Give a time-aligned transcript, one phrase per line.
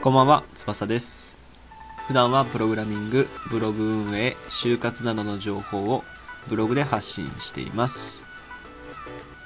[0.00, 1.36] こんばんは、翼です。
[2.06, 6.04] 普段はプログラミング、ブログ運営、就活などの情報を
[6.46, 8.24] ブログで発信しています。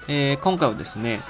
[0.09, 1.21] えー今回はですね、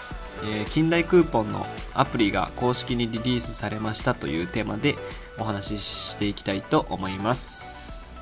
[0.43, 1.65] えー近代クーポンの
[1.95, 4.97] アプリが公式にリリースされましたというテーマで
[5.39, 8.13] お話ししていきたいと思います。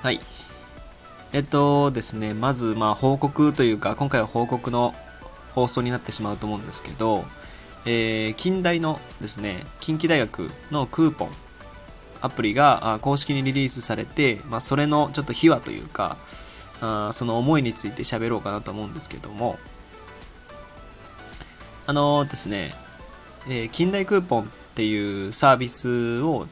[0.00, 0.20] はい。
[1.34, 4.94] えっとですね、まず、まあ、報告というか、今回は報告の
[5.52, 7.24] 放送になってしまうと思うんですけど、
[7.84, 11.30] えー近代のですね、近畿大学のクーポン
[12.20, 16.18] アプリが公式にリリースされて、まあ、それのちょっと秘話というか、
[16.80, 19.58] あその思いについて喋ろうかなと思うんですけども、
[21.88, 22.76] あのーですね、
[23.48, 26.46] えー近代クーポンっていうサービスを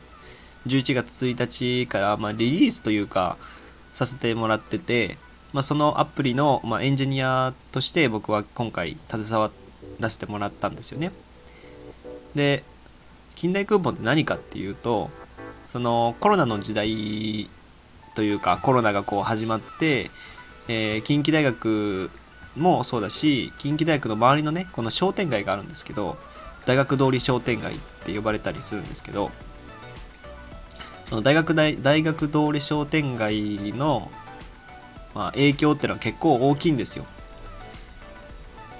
[0.67, 3.37] 11月1日から、まあ、リリースというか、
[3.93, 5.19] させてもらってて、
[5.53, 9.51] まあ、そのアプリの、まあ、エンジニアとして僕は今回携わ
[10.01, 11.13] らせてもらったんですよね。
[12.35, 12.65] で、
[13.35, 15.11] 近代クーポンって何かっていうと、
[15.73, 17.49] そのコロナの時代
[18.15, 20.11] というかコロナがこう始まって、
[20.69, 22.11] えー近畿大学
[22.57, 26.19] もそうだし近畿大学の周りのねこの商店街があるんですけど
[26.67, 29.31] 大学通り商店街って呼ばれたりするんですけど
[31.13, 34.11] その大学大大学通り商店街の、
[35.15, 37.05] まあ、影響ってのは結構大きいんですよ。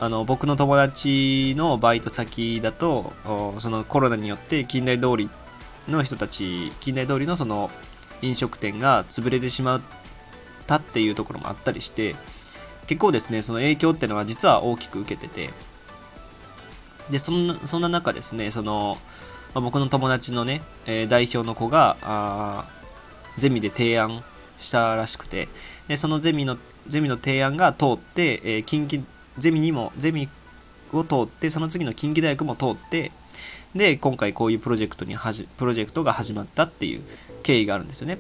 [0.01, 3.13] あの僕の友達のバイト先だと
[3.59, 5.29] そのコロナによって近代通り
[5.87, 7.71] の人たち近代通りのその
[8.23, 9.81] 飲食店が潰れてしまっ
[10.67, 12.17] たっていうところもあったりして
[12.87, 15.51] 結構ですねその影響っていうのは実は大きく受けてて。
[17.11, 18.97] でそんなそんな中ですねその、
[19.55, 22.69] まあ僕の友達のね、えー代表の子があ
[23.39, 24.23] ゼミで提案
[24.59, 25.49] したらしくて
[25.89, 29.03] でそのゼミのゼミの提案が通って、えー近畿
[29.39, 30.29] ゼミにもゼミ
[30.93, 33.13] を通ってその次の近畿大学も通って
[33.75, 37.03] で今回こういうプロジェクトにはじプロジェクトが始まったっていう
[37.43, 38.19] 経緯があるんですよね。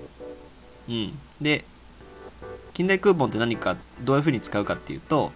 [0.89, 1.65] うん、で
[2.73, 5.33] 近代クーポンって何かどういうふうに使うかっていうと、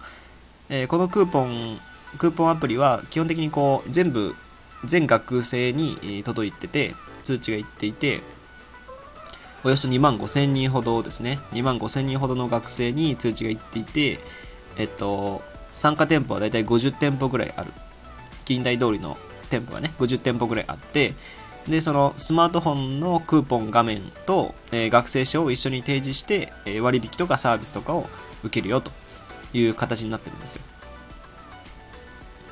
[0.69, 1.77] えーこのクーポン
[2.17, 4.35] クーポンアプリは基本的にこう全部
[4.85, 8.21] 全学生に届いてて通知がいっていて
[9.63, 11.39] およそ2万5 0人ほどですね。
[11.51, 14.19] 2万5000人ほどの学生に通知がいっていて
[14.77, 17.71] えっと参加店舗はだいたい50店舗ぐらいある。
[18.45, 19.17] 近代通りの
[19.49, 21.13] 店舗がね50店舗ぐらいあって
[21.67, 28.07] でそのスマートフォンのクーポン画面と、えー学生証を一緒に提示して、えー割引とかサービスとかを
[28.43, 28.91] 受けるよと
[29.53, 30.61] いう形になってるんですよ。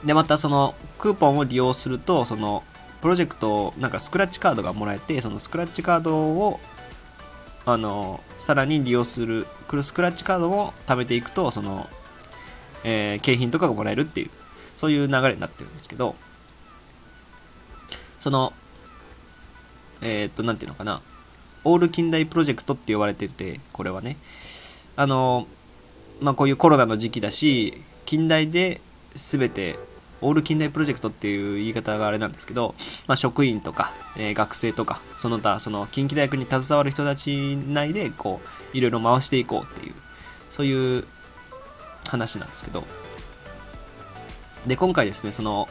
[0.06, 2.64] でまたそのクーポンを利用するとその
[3.02, 6.60] プロジェクトをなんかスクラッチカードがもらえてそのスクラッチカードを
[7.66, 9.48] あのさらに利用する
[9.82, 11.88] スクラッチカードを貯めていくとその、
[12.84, 14.30] えー景品とかがもらえるっていう
[14.78, 16.16] そういう流れになってるんですけど
[18.20, 18.54] その
[20.02, 21.02] えーっとなんていうのかな
[21.64, 24.18] オール近代プロジェクトって呼ばれててこれはね。
[24.98, 25.48] あの
[26.22, 28.80] まあこういうコロナの時期だし近代で
[29.14, 29.78] 全て
[30.22, 32.76] オール近代プロジェクトっていう言い方があれなんですけど、
[33.08, 38.42] まあ、職員とか、えー学生とかその他その近畿大学に携わる人たち内でこ
[38.74, 39.94] ういろいろ回していこうっていう
[40.50, 41.06] そういう
[42.08, 42.84] 話なんですけど。
[44.68, 45.68] で今回ですねその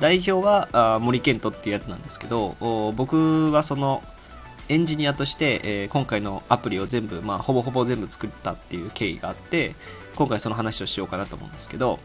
[0.00, 2.56] 代表はあ森健人っていうやつなんですけど
[2.94, 4.02] 僕はその
[4.68, 9.74] エンジニアとして、えー今回のアプリを全部、まあ、ほぼほぼ全部作ったっていう経緯があって
[10.14, 11.98] 今回その話をしようかなと思うんですけど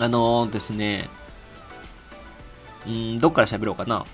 [0.00, 1.08] あのーですね
[2.86, 4.04] うんどっから喋ろうかな。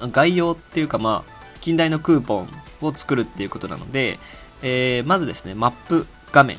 [0.00, 2.48] 概要っていうかまあ近代のクーポン
[2.80, 4.18] を作るっていうことなので、
[4.62, 6.58] えーまずですねマップ画面。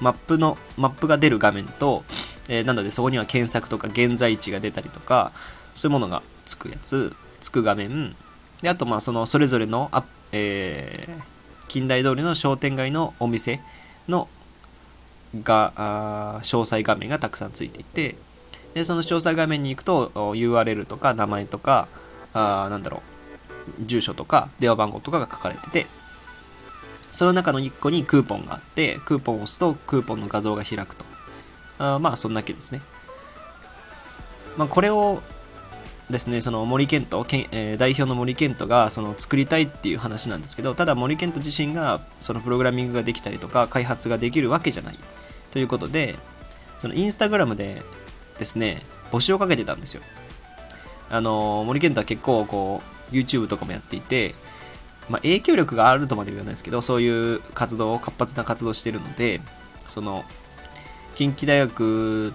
[0.00, 2.04] マップのマップが出る画面と、
[2.48, 5.32] えーなのでそこには検索とか現在地が出たりとか
[5.74, 8.14] そういうものがつくやつつく画面。
[8.62, 11.22] であとまあそのそれぞれのアップえー
[11.68, 13.60] 近代通りの商店街のお店
[14.08, 14.28] の
[15.42, 18.16] が詳細画面がたくさんついていて
[18.74, 21.88] でその詳細画面に行くと URL とか名前とか
[22.32, 23.02] あーなんだろ
[23.78, 25.86] う住所とか電話番号とかが書かれてて
[27.10, 31.04] その中の1個にクーポンがあってクーポンを押すとクーポンの画像が開くと。
[31.78, 32.80] あまあそんだけですね。
[34.56, 35.22] まあこれを
[36.10, 44.98] ですねその森健人、けんえー代表の森健人がその作りたいっていう話なんですけどただ森健人自身がそのプログラミングができたりとか開発ができるわけじゃない。
[45.56, 46.16] ということで
[46.78, 47.80] そのインスタグラムで
[48.38, 50.02] ですね募集をかけてたんですよ。
[51.08, 54.34] あの森健人は結構こう YouTube とかもやっていて
[55.08, 59.40] まあ、影響力があるとまで言わないですけど、そういう活動、活発な活動してるので、
[59.86, 60.24] その、
[61.14, 62.34] 近畿大学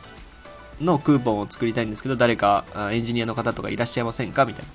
[0.80, 2.64] のクーポンを作りたいんですけど、誰か
[2.94, 4.46] エンジニアの方とかいらっしゃいませんか？
[4.46, 4.66] みたい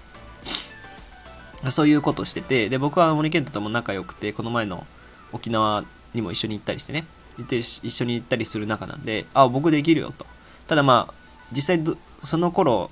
[1.63, 1.71] な。
[1.71, 4.87] そういうことをしてて、で、僕は森健太とも仲良くて、この前の
[5.33, 5.83] 沖縄
[6.13, 7.07] にも一緒に行ったりしてね、
[7.45, 10.27] て一緒に行ったりする仲なんで、あ、僕できるよと。
[10.67, 11.15] ただまあ、
[11.53, 12.91] 実際その頃、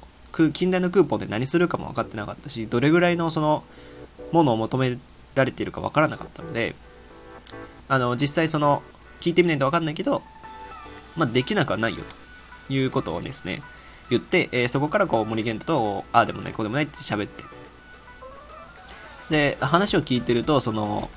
[0.53, 3.65] 近代のクーポンで何するかも分かってなかったし、どれぐらいのその、
[4.33, 4.99] ものを求め
[5.35, 6.75] られているか分からなかったので、
[7.89, 8.83] あの、実際その、
[9.21, 10.23] 聞いてみないと分かんないけど、
[11.17, 12.05] まあ、できなくはないよ
[12.69, 13.63] ということをですね、
[14.11, 17.45] 言って、えー、そこからこう森健太と、ああでもない、こうでもないって喋って。
[19.31, 21.09] で、話を聞いてると、その、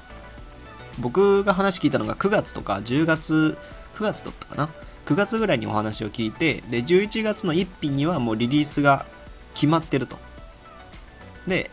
[0.99, 3.57] 僕が話聞いたのが9月とか10月、
[3.95, 4.69] 9月だったかな
[5.05, 9.05] ?9 月ぐらいにお話を聞いて、で、11月の1日にはもうリリースが
[9.53, 10.17] 決まってると。
[11.47, 11.71] で、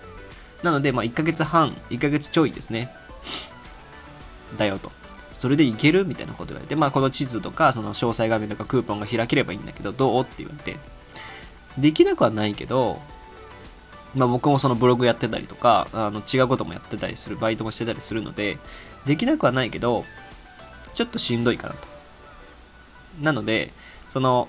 [0.62, 2.90] なので、まあ、1ヶ月半、1ヶ月ちょいですね。
[4.56, 4.92] だよと。
[5.32, 6.06] それでいける？
[6.06, 10.22] みたいなこと言われて、まあ、この地図とか、その詳細画面とかクーポンが開ければいいんだけど、どう？
[10.22, 10.78] って言われて、
[11.76, 13.02] できなくはないけど、
[14.14, 18.58] まあ、僕もそのブログやってたりとか、あの違うこともやってたりする、バイトもしてたりするので、
[19.06, 20.04] できなくはないけど、
[20.94, 21.86] ちょっとしんどいかなと。
[23.22, 23.72] なので、
[24.08, 24.48] その、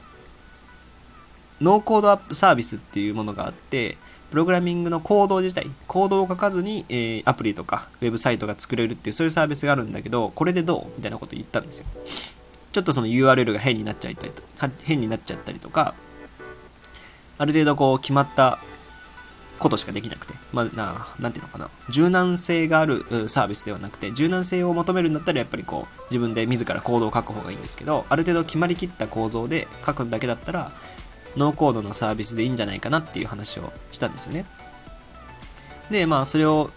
[1.62, 3.98] ノーコードアップサービスっていうものがあって、
[4.30, 11.86] プログラミングのコード自体、コードを書かずに、えー、アプリとかウェブサイトが作れるっていうそういうサービスがあるんだけど、これでどうみたいなこと言ったんですよ。
[12.72, 14.44] ちょっとその URL が変になっちゃったりと
[14.84, 15.96] 変になっちゃったりとか、
[17.38, 18.60] ある程度こう決まった
[19.60, 30.72] ことしかできなくて、まあ、ななんていうのかな、柔軟性があるサービスではなくて、柔軟性を求めるんだったらやっぱりこう、自分で自らコードを書く方がいいんですけど、ある程度決まりきった構造で書くだけだったら、
[31.38, 34.46] ノーコードのサービスでいいんじゃないかなっていう話をしたんですよね。
[35.90, 36.72] で、まあ、それを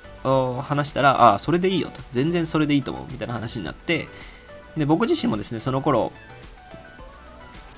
[0.63, 2.01] 話したら、ああ、それでいいよと。
[2.11, 3.07] 全然それでいいと思う。
[3.11, 4.09] みたいな話になって、
[4.77, 6.13] で、僕自身もですね、その頃、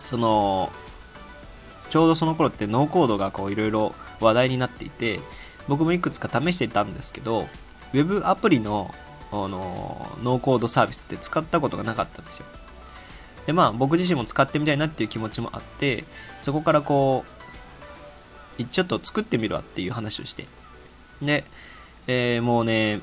[0.03, 0.73] その、
[1.91, 5.21] ちょうどその頃ってノーコードがこういろいろ話題になっていて、
[5.69, 7.43] 僕もいくつか試してたんですけど、
[7.93, 8.95] ウェブアプリの
[9.33, 12.47] あのノーコードサービスって使ったことがなかったんですよ。
[13.47, 16.05] でまあ僕自身も使ってみたいなっていう気持ちもあって
[16.41, 17.25] そこからこ
[18.59, 20.47] うちょっと作ってみるわっていう話をして
[21.23, 21.45] で、
[22.07, 23.01] えー、もうね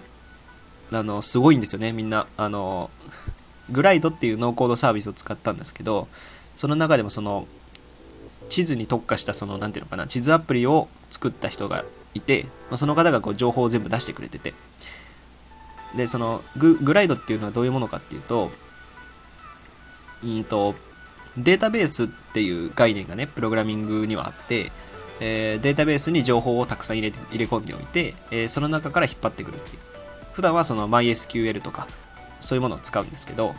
[0.92, 2.90] あのすごいんですよねみんなあの
[3.72, 6.08] グライドっていうノーコードサービスを使ったんですけど
[6.56, 7.48] その中でもその
[8.50, 14.54] 地図に特化したその何ていうのかな地図アプリを作った人がいて、まあ、その方がこう情報を全部出してくれてて
[15.96, 18.52] でそのググライドっていうのはどういうものかっていうと
[20.24, 20.76] うんと、
[21.38, 24.72] データベースっていう概念がね、プログラミングにはあって、
[25.20, 29.80] えー、データベースに情報をたくさん入れて入れ込んでおいて、えー、その中から引っ張ってくるっていう。
[30.34, 31.88] 普段はその MySQL とか、
[32.40, 33.56] そういうものを使うんですけど、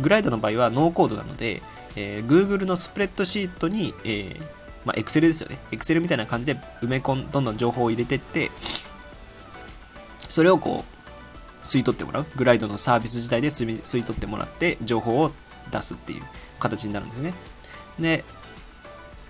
[0.00, 1.62] グライドの場合はノーコードなので、
[1.96, 4.42] えー、Google のスプレッドシートに、えー、
[4.84, 5.58] まあ、Excel ですよね。
[5.70, 8.50] Excel みたいな感じで埋め込ん、どんどん情報を入れてって、
[10.28, 10.94] それをこう、
[11.64, 12.26] 吸い取ってもらう。
[12.36, 15.32] グライドのサービス自体で吸い取ってもらって、情報を
[15.70, 16.22] 出すっていう
[16.58, 17.34] 形になるんですね。
[17.98, 18.24] で、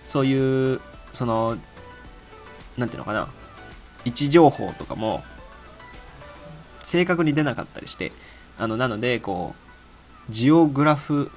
[0.05, 0.81] そういう、
[1.13, 1.57] その、
[2.77, 3.29] なんていうのかな、
[4.05, 5.23] 位置情報とかも、
[6.83, 8.13] 正確に出なかったりして、
[8.59, 9.55] あの、なので、こ
[10.29, 11.31] う、ジオグラフ、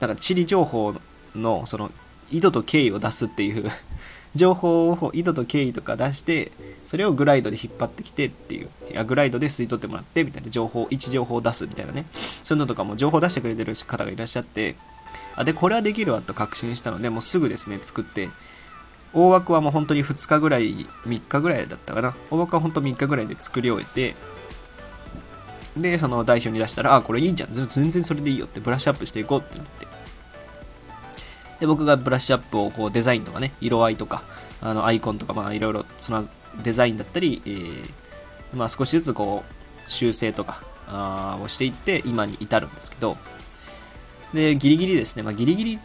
[0.00, 0.94] なんか地理情報
[1.34, 1.90] の、その、
[2.30, 3.70] 緯度と経緯を出すっていう
[4.34, 6.52] 情報を緯度と経緯とか出して
[6.84, 8.68] それをグライドで引っ張ってきてっていう。
[8.90, 12.06] いやグライドで吸い取ってもらってみたいな情報位置情報を出すみたいなね。
[12.42, 14.76] そういうのとかも情報出してくれてる方がいらっしゃって
[15.36, 18.28] あでこれはできるわと確信したのでもうすぐですね作って。
[19.12, 22.14] 大枠はもう本当に2日ぐらい3日ぐらいだったかな。
[22.30, 24.14] 大枠は本当3日ぐらいで作り終えて
[25.76, 27.52] でその代表に出したらあこれいいじゃん。
[27.52, 29.89] 全然それでいいよってブラッシュアップしていこうってなって。
[31.60, 34.22] で、僕がブラッシュアップをこうデザインとかね、色合いとか、
[34.60, 36.26] あのアイコンとか、まあいろいろその
[36.62, 37.84] デザインだったり、えー、
[38.54, 43.16] まあ少しずつこう修正とかあをしていって今に至るんですけど、
[44.32, 45.78] で、ギリギリですね、まあギリギリ、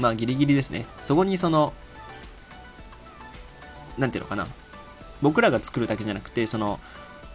[0.00, 1.74] まあギリギリですね、そこにその、
[3.98, 4.46] なんていうのかな、
[5.20, 6.80] 僕らが作るだけじゃなくて、その、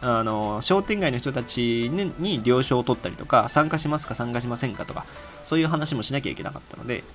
[0.05, 5.05] あの商店街の人たちに了承を取ったりとか参加しますか参加しませんかとか
[5.45, 7.05] そういう話もしなきゃいけなかったので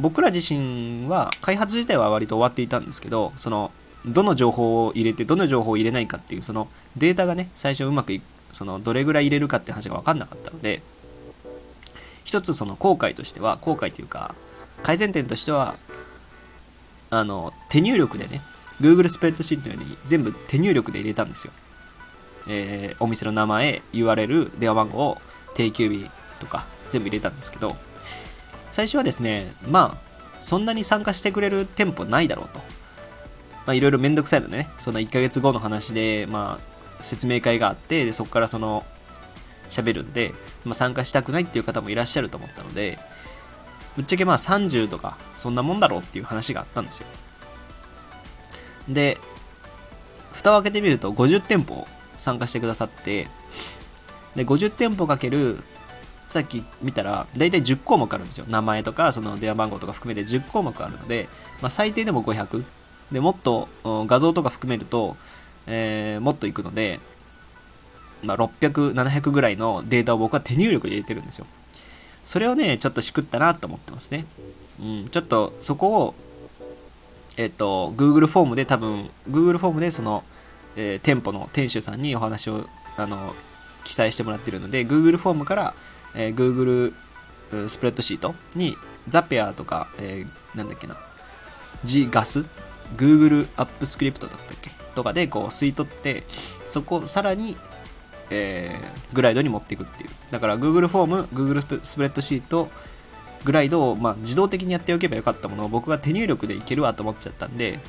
[0.00, 3.70] 僕ら自身は開発自体は割と終わっていたんですけどその
[4.06, 10.82] どの情報を入れてどの情報を入れないかっていうそのデータがね最初うまくいくそのどれぐらい入れるかって話が分かんなかったので
[12.24, 14.34] 一つその後悔としては後悔というか
[14.82, 15.76] 改善点としては
[17.10, 18.40] あの手入力でね
[18.80, 21.52] Google スプレッドシートに全部手入力で入れたんですよ。
[22.48, 25.18] えー、お店の名前、URL、電話番号、
[25.54, 26.08] 定休日
[26.40, 27.76] とか全部入れたんですけど、
[28.72, 30.08] 最初はですね、まあ、
[30.40, 32.58] そんなに参加してくれる店舗ないだろうと。
[33.66, 36.58] まあ、いろいろめんどくさいのね、その1ヶ月後の話で、ま
[37.00, 38.84] あ、説明会があって、でそこからその、
[39.68, 40.32] 喋るんで、
[40.64, 42.98] まあ、参加したくないっていう方もいらっしゃると思ったので、
[43.96, 47.06] ぶっちゃけまあ30とか、そんなもんだろうっていう話があったんですよ。
[48.88, 49.18] で、
[50.32, 53.28] 蓋を開けてみると50店舗参加してくださって、
[54.36, 55.62] で、50店舗かける、
[56.28, 58.44] さっき見たら、だいたい10項目あるんですよ。
[58.48, 61.28] 名前とか、その電話番号とか含めて10項目あるので、
[61.62, 62.64] まあ、最低でも500。
[63.10, 65.16] で、もっと画像とか含めると、
[65.66, 67.00] えー、もっといくので、
[68.22, 71.46] まあ、600、700ぐらいのデータを僕は手入力で入れてるんですよ。
[72.22, 74.26] それをね、ちょっとしくったなと思ってますね。
[74.80, 76.14] うん、ちょっとそこを、
[77.38, 80.24] えっ、と、Google フォームで多分、Google フォームでその、
[80.76, 82.66] えー、店舗の店主さんにお話を、
[82.96, 83.34] あの、
[83.84, 85.74] 記載してもらってるので、Google フォームから、
[86.14, 86.94] えー、Google
[87.68, 88.76] スプレッドシートに、
[89.08, 90.96] ザペアとか、えー、なんだっけな、
[91.84, 92.44] G ガス
[92.96, 94.70] ？Google アップスクリプトだったっけ？
[94.94, 96.24] とかでこう吸い取って、
[96.66, 97.56] そこをさらに
[98.30, 100.10] えー、グライドに持っていくっていう。
[100.30, 102.68] だから Google フォーム、Google スプレッドシート、
[103.44, 107.80] グライドを、まあ、自動的にやっておけばよかったものを僕が手入力でいけるわと思っちゃったんで、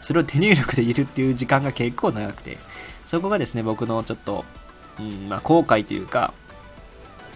[0.00, 2.58] それを手入力でいるっていう時間が結構長くて、
[3.06, 4.44] そこがですね、僕のちょっと、
[5.00, 6.32] うんまあ、後悔というか、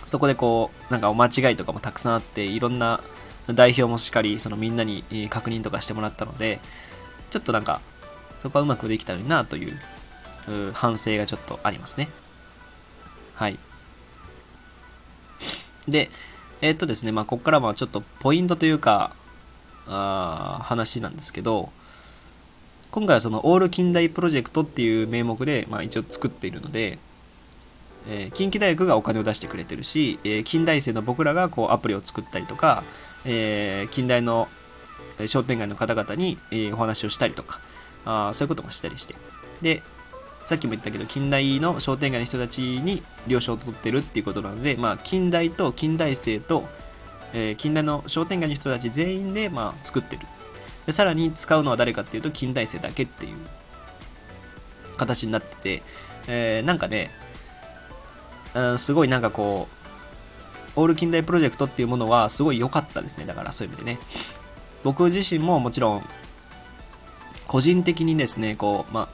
[0.06, 3.00] そこでこう、なんかお間違いとかもたくさんあって、いろんな
[3.48, 6.60] 代表もしっかり、そのみんなに確認とかしてもらったので、
[7.30, 7.80] ちょっとなんか、
[8.40, 12.08] そこはうまくできたのになという反省がちょっとありますね。
[13.34, 13.58] はい。
[15.88, 16.10] で、
[16.60, 19.14] えー、っとですね、まあ、ここからはちょっとポイントというか、
[19.88, 21.70] あ話なんですけど、
[22.90, 26.98] 今回はそのオール近代プロジェクトっていう名目で、まあ、一応作っているので、
[28.08, 32.82] えー、近畿大学がお金を出してくれてるし、えー、近代生の僕らがこうアプリを作ったりとか、
[33.24, 34.48] えー、近代の
[35.26, 37.60] 商店街の方々に、え、お話をしたりとか
[38.04, 39.14] あ、そういうこともしたりして。
[39.60, 39.82] で、
[40.44, 46.64] さっきも言ったけど、近代の商店街の人たちに了承を取ってるっていうことなので、まあ、近代と近代生と、
[47.34, 50.22] え、近代の商店街の人たち全員で、まあ、作ってる。
[50.86, 53.36] で、さらに使うのは誰かっていうと、近代生だけっていう
[54.96, 55.82] 形になってて、
[56.26, 57.10] え、なんかね、
[58.54, 59.68] うん、すごいなんかこ
[60.76, 63.26] う、オール近代プロジェクトっていうものはすごい良かったですね。
[63.26, 63.98] だからそういう意味でね。
[64.84, 66.08] 僕自身ももちろん、
[67.46, 69.08] 個人的にですね、こう、まあ、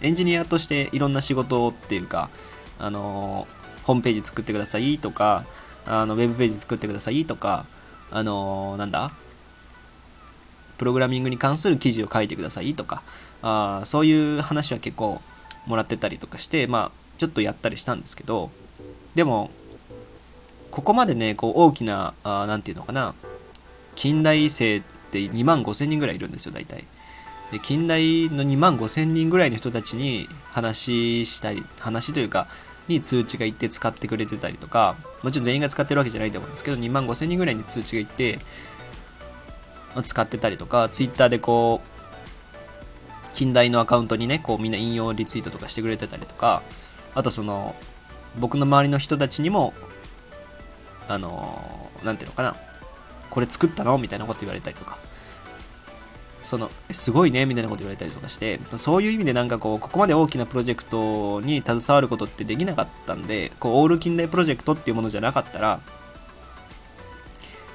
[0.00, 2.30] エンジニアとしていろんな仕事っていうか、
[2.78, 3.48] あの
[3.82, 5.44] ホームページ作ってくださいとか、
[5.86, 7.66] あのウェブページ作ってくださいとか、
[8.10, 9.10] あのなんだ
[10.78, 13.02] プログラミングに関する記事を書いてくださいとか、
[13.42, 15.20] あそういう話は結構
[15.66, 18.50] もらってたりとかして、まあ、ちょっとやったりしたんですけど、
[19.14, 19.50] でも、
[20.70, 23.14] ここまでね、こう大きな、あなんていうのかな、
[23.94, 26.84] 近代生って2万5千人ぐらいいるんですよ、大体。
[27.50, 32.46] で近代の2万5千人ぐらいの人たちに話したり話というか
[32.88, 38.38] に通知が行って使ってくれてたりとかもちろん全員が使ってるわけじゃないと思うんですけど2万5千人ぐらいに通知が行って
[40.04, 46.62] 使ってたりとかツイッターでこう近代のアカウントにねこうみんな引用リツイートとかしてくれてたりとか
[47.18, 47.74] あとその
[48.38, 49.74] 僕の周りの人たちにも
[51.08, 52.54] あの何ていうのかな
[53.28, 53.98] これ作ったの？
[53.98, 54.96] みたいなこと言われたりとか。
[56.44, 65.80] その、すごいね、みたいなこと言われたりとかして、そういう意味でなんかこう、ここまで大きなプロジェクトに携わることってできなかったんで、こう、オール近代プロジェクトっていうものじゃなかったら、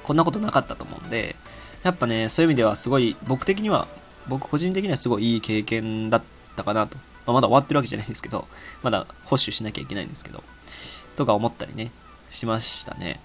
[0.02, 1.36] こんなことなかったと思うんで、
[1.84, 3.88] やっぱね、そういう意味ではすごい、僕的には、
[4.28, 6.24] 僕個人的にはすごいいい経験だっ
[6.56, 6.98] たかなと。
[7.26, 8.48] まあ、まだ終わってるわけじゃないんですけど、
[8.82, 10.44] まだ保守しなきゃいけないんですけど、
[11.16, 11.92] とか思ったりね、
[12.30, 13.20] しましたね。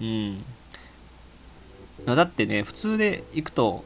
[0.00, 0.44] うん。
[2.06, 3.84] だってね、普通で行くと、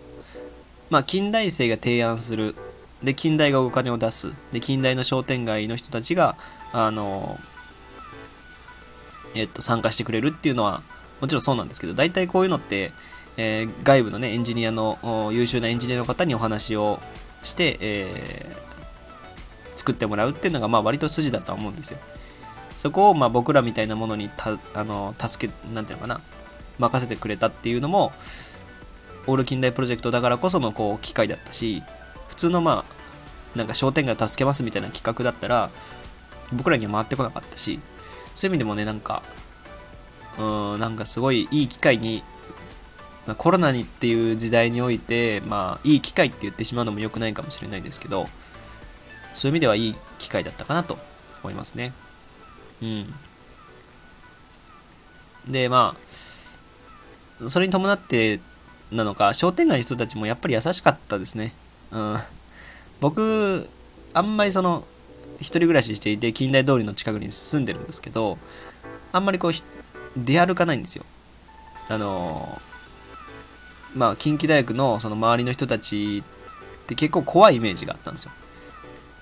[0.90, 2.54] まあ、近代生が提案する
[3.02, 6.36] で近代がお金を出すで近代の商店街の人たちが
[6.72, 7.38] あの、
[9.34, 10.82] えっと、参加してくれるっていうのは
[11.20, 12.92] もちろんそうなんですけど大体こういうのって、
[13.36, 17.00] えー、外部のねエンジニアの優秀なエンジニアの方にお話を
[17.42, 18.56] して、え、
[19.86, 21.98] 作ってもらうっていうのがまあ割と筋だと思うんですよ。
[22.76, 26.20] そこをまあ僕らみたいなものにたあの助けなんていうのかな。
[26.78, 28.12] 任せてくれたっていうのも
[29.26, 31.82] オール近代プロジェクトだからこそのこう機会だったし
[32.28, 32.84] 普通のま
[33.54, 35.70] あなんか商店街を助けますみたいな企画だったら
[36.52, 37.80] 僕らには回ってこなかったし
[38.34, 39.22] そういう意味でもねなんか
[40.38, 42.22] うんなんかすごいいい機会に
[43.26, 48.28] ま、コロナにっていう時代において、まあ、いい機会って言ってしまうのも良くないかもしれないですけど、
[49.36, 50.98] そういう意味ではいい機会だったかなと
[51.42, 51.92] 思いますね。
[52.82, 53.14] うん。
[55.46, 55.94] で、ま
[57.40, 58.40] あ、それに伴って
[58.90, 61.52] なのか、商店街の人たちもやっぱり優しかったですね。
[61.92, 62.16] うん。
[63.00, 63.68] 僕、
[64.14, 64.84] あんまりその、
[65.38, 68.38] 一人暮らししていて、近代通りの近くに住んでるんですけど、
[69.12, 69.52] あんまりこう、
[70.16, 71.04] 出歩かないんですよ。
[71.88, 72.60] あの
[73.94, 76.22] まあ、近畿大学のその周りの人たち
[76.82, 78.32] って結構怖いイメージがあったんですよ。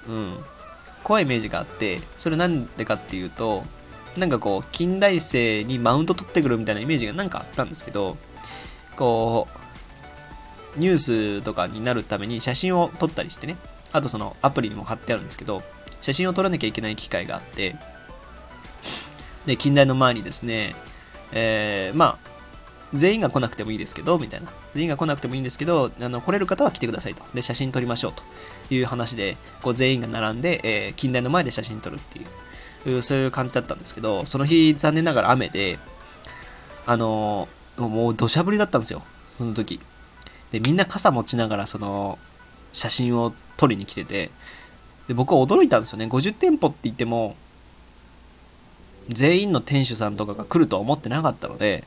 [0.09, 0.37] うん。
[1.03, 3.65] 怖いイメージがあって、それなんでかっていうと、
[4.17, 8.17] なんかこう、近代生にマウント取ってくるみたいなイメージがなんかあったんですけど、
[8.97, 9.49] こ
[10.77, 13.57] う、ニュースとかになるために写真を撮ったりしてね、
[13.93, 15.63] あとそのアプリにも貼ってあるんですけど、
[16.01, 17.77] 写真を撮らなきゃいけない機会があって、
[19.47, 20.75] で、近代の前にですね、
[21.33, 22.34] えー、まあ、
[22.95, 24.49] 全員が来なくてもいいですけど、みたいな。
[24.75, 27.23] 全員が来なくてもいいんですけど、あの来れる方は来てくださいと。
[27.35, 28.23] で、写真撮りましょうと
[28.73, 32.19] いう話で、こう全員が並んで、えー、近代の前で写真撮るって
[32.89, 35.79] いう、そういう感じだったんですけど、その日、残念ながら雨で、
[36.87, 39.03] あのー、もう土砂降りだったんですよ、
[39.37, 39.81] その時。
[40.53, 42.19] で、みんな傘持ちながら、その、
[42.73, 44.31] 写真を撮りに来てて、
[45.09, 46.07] で、僕は驚いたんですよね。
[46.07, 47.35] 50店舗って言っても、
[49.09, 51.85] 全員の店主さんとかが来るとは思ってなかったので、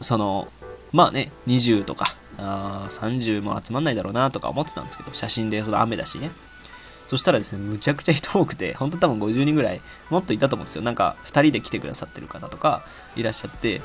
[0.00, 0.48] その、
[0.92, 6.30] まあね、20とか、あ30も集まんないだろうなとか思ってたんですけど、写真でその雨だしね。
[7.08, 9.80] そしたらですね、むちゃくちゃ人多くて、本当多分50人ぐらい、
[10.10, 10.82] もっといたと思うんですよ。
[10.82, 12.82] なんか、2人で来てくださってる方とか
[13.16, 13.82] いらっしゃって、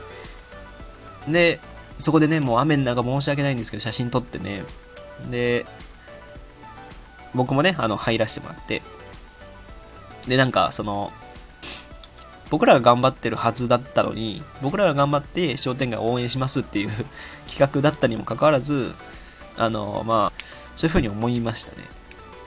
[1.28, 1.60] で、
[1.98, 4.64] そこでね、もう雨の中申し訳ないんですけど、写真撮ってね、
[5.32, 5.66] で、
[7.34, 8.82] 僕もね、あの、入らせてもらって、
[10.28, 11.12] で、なんか、その、
[12.50, 16.92] 僕らが頑張ってるはずだったのに、僕らが頑張って商店街を応援しますっていう
[17.50, 18.94] 企画だったにもかかわらず、
[19.58, 20.42] あの、まあ、
[20.76, 21.78] そういう風に思いましたね。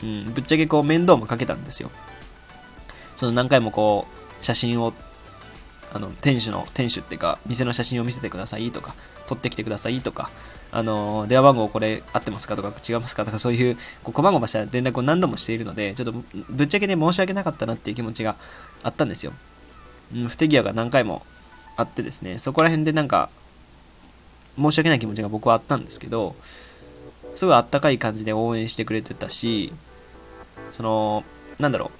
[0.02, 1.90] うん、ぶっちゃけこう面倒もかけたんですよ。
[3.17, 4.07] その何回もこ
[4.40, 4.93] う、写真を、
[5.93, 8.95] あの、店主の、店主っていうか、店の写真を見せてくださいとか、
[9.26, 10.30] 撮ってきてくださいとか、
[10.71, 16.13] あの、電話番号これ合ってますかとか違いますかとか、そういう、こう、細々した連絡を何度もしているので、ちょっと、
[16.50, 18.37] ぶっちゃけね、申し訳なかったなっていう気持ちが
[18.82, 19.32] あったんですよ。
[20.14, 21.23] うん、不手際が何回も
[21.76, 23.30] あってですね、そこら辺でなんか、
[24.56, 26.34] 申し訳ない気持ちが僕はあったんですけど、
[27.34, 29.73] すごいあったかい感じで応援してくれてたし、
[30.73, 31.25] その、
[31.58, 31.92] なんだろ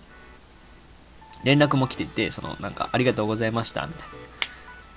[1.43, 4.15] う、連絡も来てて、その、なんか、ありがとうございました、みたいな。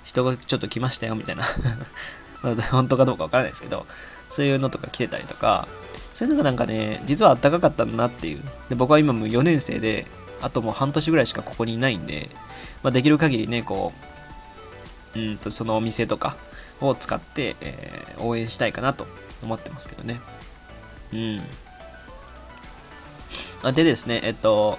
[0.04, 1.44] 人がちょっと来ましたよ、みたいな。
[2.72, 3.86] 本当かどうかわからないですけど、
[4.28, 5.68] そういうのとか来てたりとか、
[6.12, 8.42] そういうのがなんかね、実はあったかかったんだなっていう。
[8.68, 10.06] で、僕は今もう4年生で、
[10.42, 12.28] あともう半年ぐらいしかここにいないんで、
[12.82, 13.92] まあ、できる限りね、こ
[15.14, 16.36] う、うんと、そのお店とか
[16.80, 19.06] を使って、えー、応援したいかなと
[19.42, 20.20] 思ってますけどね。
[21.12, 21.42] うん。
[23.74, 24.78] でですね、えっと、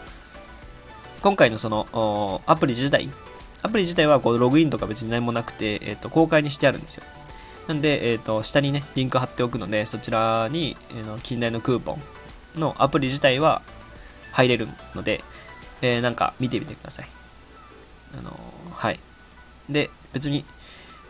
[1.21, 3.09] 今回のその、アプリ自体、
[3.61, 7.03] アプリ自体はこうログインとか別に何もなくて、えっと、公開にしてあるんですよ。
[7.67, 11.97] なんで、えっと、下にね、リンク貼っておくので、そちらに、えー、近代のクーポ
[12.57, 13.61] ンのアプリ自体は
[14.33, 15.23] 入れるので、
[15.83, 17.07] えー、なんか見てみてください。
[18.17, 18.31] あの
[18.71, 18.99] はい。
[19.69, 20.45] で、別に、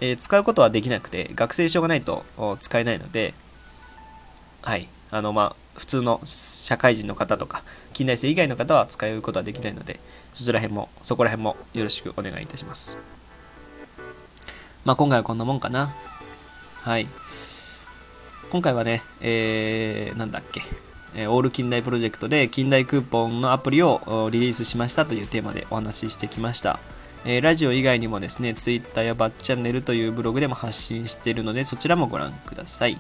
[0.02, 2.26] えー、使うことはできなくて、学生証がないと
[2.60, 3.34] 使えないので、
[4.64, 4.90] はい。
[5.12, 10.00] あの、まあ、普通の社会人の方とか、近代生以外の方は使うことはできないので、
[10.34, 12.98] そちら辺も、そこら辺もよろしくお願いいたします。
[14.86, 15.94] まあ、今回はこんなもんかな。
[16.82, 17.08] はい。
[18.50, 20.64] 今回はね、えー、なんだっけ。
[21.16, 26.80] えオール近代プロジェクトで近代クーポンのアプリをリリースしましたというテーマでお話ししてきました。
[27.26, 32.98] えラジオ以外にもですね、Twitter やバッチャンネルというブログでも発信しているので、そちらもご覧ください。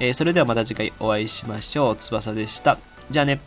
[0.00, 1.96] えそれではまた次回お会いしましょう。
[1.96, 2.78] 翼でした。
[3.10, 3.40] じゃあね。